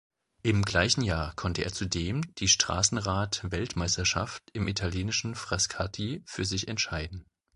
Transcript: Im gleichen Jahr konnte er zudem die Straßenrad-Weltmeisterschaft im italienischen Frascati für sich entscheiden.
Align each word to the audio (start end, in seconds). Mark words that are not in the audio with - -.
Im 0.41 0.63
gleichen 0.65 1.03
Jahr 1.03 1.31
konnte 1.35 1.63
er 1.63 1.71
zudem 1.71 2.23
die 2.37 2.47
Straßenrad-Weltmeisterschaft 2.47 4.41
im 4.51 4.67
italienischen 4.67 5.35
Frascati 5.35 6.23
für 6.25 6.43
sich 6.43 6.67
entscheiden. 6.67 7.27